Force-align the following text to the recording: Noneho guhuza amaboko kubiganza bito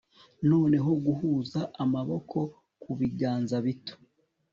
Noneho 0.49 0.89
guhuza 1.05 1.59
amaboko 1.83 2.37
kubiganza 2.81 3.55
bito 3.65 3.95